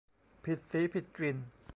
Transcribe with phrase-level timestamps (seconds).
[0.43, 1.37] ผิดสีผิดกลิ่น